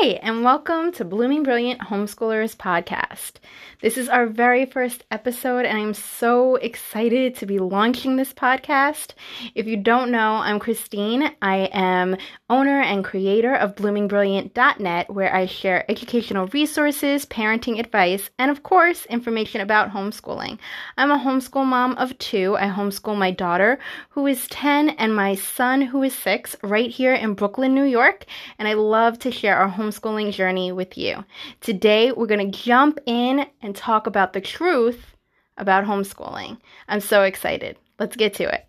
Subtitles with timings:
[0.00, 3.34] Hey, and welcome to Blooming Brilliant Homeschoolers Podcast.
[3.80, 9.12] This is our very first episode, and I'm so excited to be launching this podcast.
[9.54, 11.30] If you don't know, I'm Christine.
[11.40, 12.16] I am
[12.50, 19.06] owner and creator of bloomingbrilliant.net, where I share educational resources, parenting advice, and of course,
[19.06, 20.58] information about homeschooling.
[20.98, 22.56] I'm a homeschool mom of two.
[22.56, 23.78] I homeschool my daughter,
[24.10, 28.24] who is 10, and my son, who is 6, right here in Brooklyn, New York,
[28.58, 31.24] and I love to share our homeschooling journey with you.
[31.60, 35.16] Today, we're going to jump in and talk about the truth
[35.56, 36.58] about homeschooling.
[36.88, 37.76] I'm so excited.
[37.98, 38.66] Let's get to it.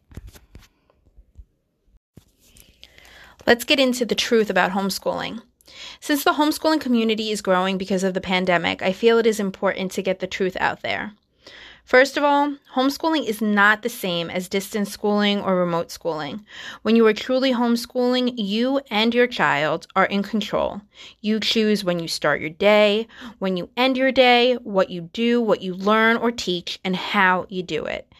[3.45, 5.41] Let's get into the truth about homeschooling.
[5.99, 9.91] Since the homeschooling community is growing because of the pandemic, I feel it is important
[9.93, 11.13] to get the truth out there.
[11.87, 16.45] First of all, homeschooling is not the same as distance schooling or remote schooling.
[16.81, 20.81] When you are truly homeschooling, you and your child are in control.
[21.21, 23.07] You choose when you start your day,
[23.39, 27.45] when you end your day, what you do, what you learn or teach, and how
[27.47, 28.11] you do it.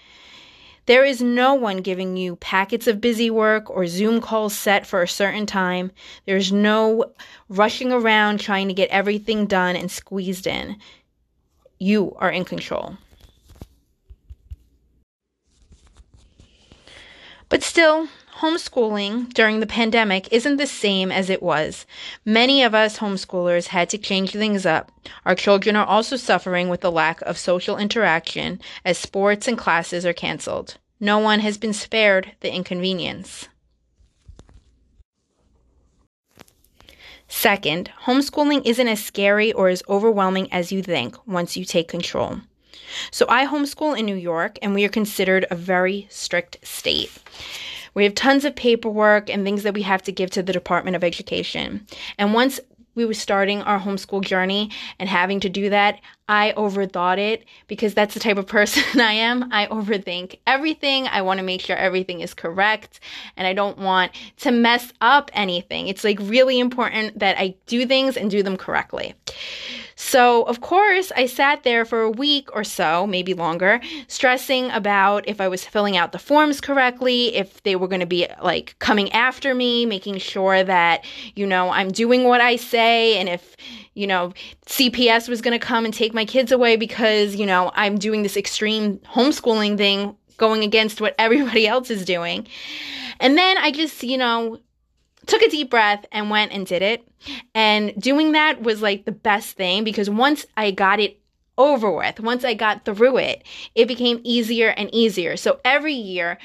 [0.86, 5.02] There is no one giving you packets of busy work or Zoom calls set for
[5.02, 5.92] a certain time.
[6.26, 7.12] There's no
[7.50, 10.78] rushing around trying to get everything done and squeezed in.
[11.80, 12.96] You are in control.
[17.50, 18.10] But still,
[18.40, 21.86] homeschooling during the pandemic isn't the same as it was.
[22.26, 24.92] Many of us homeschoolers had to change things up.
[25.26, 30.06] Our children are also suffering with the lack of social interaction as sports and classes
[30.06, 30.78] are canceled.
[31.00, 33.48] No one has been spared the inconvenience.
[37.30, 42.40] Second, homeschooling isn't as scary or as overwhelming as you think once you take control.
[43.12, 47.12] So I homeschool in New York, and we are considered a very strict state.
[47.94, 50.96] We have tons of paperwork and things that we have to give to the Department
[50.96, 51.88] of Education.
[52.18, 52.60] And once
[52.98, 57.94] we were starting our homeschool journey and having to do that, I overthought it because
[57.94, 59.54] that's the type of person I am.
[59.54, 61.08] I overthink everything.
[61.08, 63.00] I want to make sure everything is correct
[63.38, 65.88] and I don't want to mess up anything.
[65.88, 69.14] It's like really important that I do things and do them correctly.
[70.00, 75.28] So, of course, I sat there for a week or so, maybe longer, stressing about
[75.28, 78.76] if I was filling out the forms correctly, if they were going to be like
[78.78, 81.04] coming after me, making sure that,
[81.36, 83.58] you know, I'm doing what I say, and if,
[83.96, 84.34] you know,
[84.68, 88.22] CPS was going to come and take my kids away because, you know, I'm doing
[88.22, 92.48] this extreme homeschooling thing going against what everybody else is doing.
[93.20, 94.60] And then I just, you know,
[95.28, 97.08] took a deep breath and went and did it.
[97.54, 101.20] And doing that was like the best thing because once I got it
[101.58, 103.44] over with, once I got through it,
[103.76, 105.38] it became easier and easier.
[105.38, 106.38] So every year,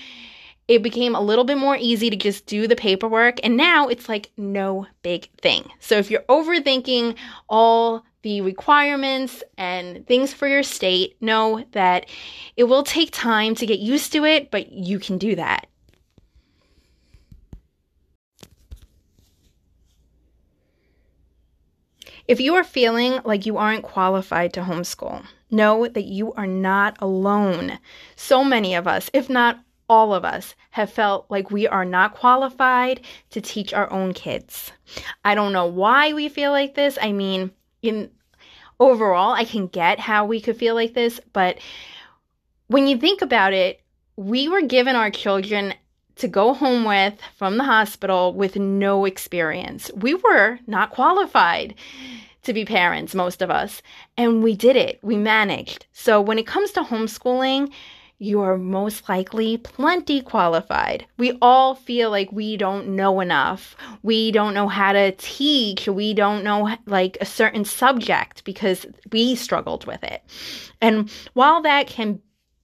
[0.69, 3.39] it became a little bit more easy to just do the paperwork.
[3.43, 5.71] And now it's like no big thing.
[5.81, 7.17] So if you're overthinking
[7.49, 12.07] all the requirements and things for your state, know that
[12.57, 15.67] it will take time to get used to it, but you can do that.
[22.29, 26.97] If you are feeling like you aren't qualified to homeschool, know that you are not
[27.01, 27.79] alone.
[28.17, 32.15] So many of us, if not all of us, have felt like we are not
[32.15, 33.01] qualified
[33.31, 34.73] to teach our own kids.
[35.25, 36.97] I don't know why we feel like this.
[37.01, 37.51] I mean,
[37.83, 38.11] in
[38.79, 41.59] overall, I can get how we could feel like this, but
[42.69, 43.83] when you think about it,
[44.17, 45.75] we were given our children
[46.17, 49.91] to go home with from the hospital with no experience.
[49.95, 51.75] We were not qualified
[52.43, 53.83] to be parents, most of us,
[54.17, 54.99] and we did it.
[55.03, 55.87] We managed.
[55.93, 57.73] So when it comes to homeschooling,
[58.19, 61.05] you are most likely plenty qualified.
[61.19, 63.77] We all feel like we don't know enough.
[64.05, 65.89] We don't know how to teach.
[65.89, 70.23] We don't know like a certain subject because we struggled with it.
[70.81, 72.21] And while that can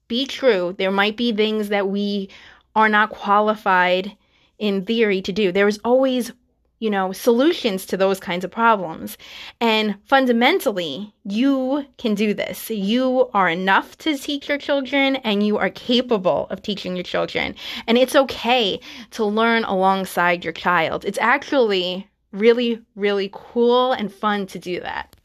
[0.06, 2.30] be true, there might be things that we
[2.78, 4.16] are not qualified
[4.56, 5.50] in theory to do.
[5.50, 6.30] There's always,
[6.78, 9.18] you know, solutions to those kinds of problems.
[9.60, 12.70] And fundamentally, you can do this.
[12.70, 17.56] You are enough to teach your children and you are capable of teaching your children.
[17.88, 18.78] And it's okay
[19.10, 21.04] to learn alongside your child.
[21.04, 25.16] It's actually really, really cool and fun to do that.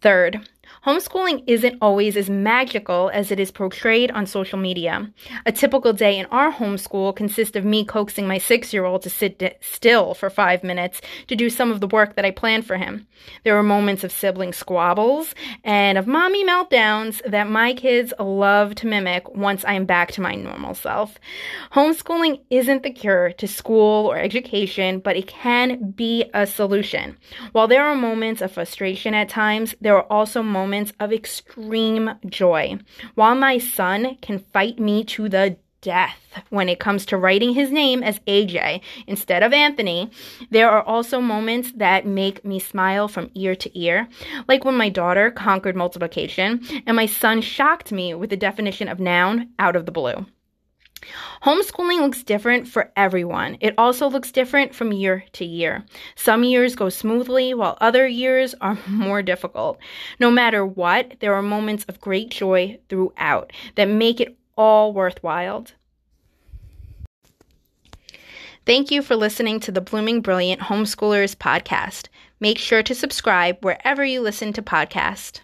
[0.00, 0.48] Third,
[0.84, 5.08] Homeschooling isn't always as magical as it is portrayed on social media.
[5.46, 9.10] A typical day in our homeschool consists of me coaxing my six year old to
[9.10, 12.78] sit still for five minutes to do some of the work that I planned for
[12.78, 13.06] him.
[13.44, 18.88] There are moments of sibling squabbles and of mommy meltdowns that my kids love to
[18.88, 21.16] mimic once I am back to my normal self.
[21.70, 27.16] Homeschooling isn't the cure to school or education, but it can be a solution.
[27.52, 32.12] While there are moments of frustration at times, there are also moments moments of extreme
[32.24, 32.78] joy.
[33.14, 37.70] While my son can fight me to the death when it comes to writing his
[37.70, 40.10] name as AJ instead of Anthony,
[40.50, 44.08] there are also moments that make me smile from ear to ear,
[44.48, 48.98] like when my daughter conquered multiplication and my son shocked me with the definition of
[48.98, 50.24] noun out of the blue.
[51.42, 53.56] Homeschooling looks different for everyone.
[53.60, 55.84] It also looks different from year to year.
[56.14, 59.78] Some years go smoothly, while other years are more difficult.
[60.20, 65.66] No matter what, there are moments of great joy throughout that make it all worthwhile.
[68.64, 72.06] Thank you for listening to the Blooming Brilliant Homeschoolers podcast.
[72.38, 75.40] Make sure to subscribe wherever you listen to podcasts.